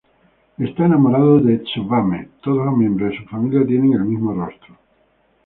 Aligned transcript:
Está 0.57 0.85
enamorado 0.87 1.37
de 1.37 1.59
Tsubame.Todos 1.59 2.65
los 2.65 2.75
miembros 2.75 3.11
de 3.11 3.17
su 3.19 3.25
familia 3.25 3.67
tienen 3.67 3.93
el 3.93 4.05
mismo 4.05 4.33
rostro. 4.33 4.75